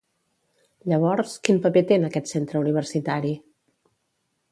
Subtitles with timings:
[0.91, 3.35] Llavors, quin paper té en aquest centre universitari?